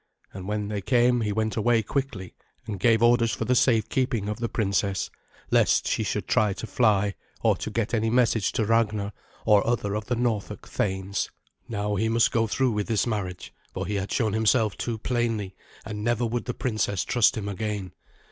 And 0.33 0.47
when 0.47 0.67
they 0.67 0.81
came 0.81 1.21
he 1.21 1.31
went 1.31 1.55
away 1.55 1.83
quickly, 1.83 2.33
and 2.65 2.79
gave 2.79 3.03
orders 3.03 3.35
for 3.35 3.45
the 3.45 3.53
safe 3.53 3.87
keeping 3.87 4.29
of 4.29 4.39
the 4.39 4.49
princess, 4.49 5.11
lest 5.51 5.87
she 5.87 6.01
should 6.01 6.27
try 6.27 6.53
to 6.53 6.65
fly, 6.65 7.13
or 7.43 7.55
to 7.57 7.69
get 7.69 7.93
any 7.93 8.09
message 8.09 8.51
to 8.53 8.65
Ragnar 8.65 9.13
or 9.45 9.63
other 9.67 9.93
of 9.93 10.05
the 10.07 10.15
Norfolk 10.15 10.67
thanes. 10.67 11.29
Now 11.69 11.93
he 11.97 12.09
must 12.09 12.31
go 12.31 12.47
through 12.47 12.71
with 12.71 12.87
this 12.87 13.05
marriage, 13.05 13.53
for 13.75 13.85
he 13.85 13.93
had 13.93 14.11
shown 14.11 14.33
himself 14.33 14.75
too 14.75 14.97
plainly, 14.97 15.55
and 15.85 16.03
never 16.03 16.25
would 16.25 16.45
the 16.45 16.55
princess 16.55 17.03
trust 17.05 17.37
him 17.37 17.47
again. 17.47 17.91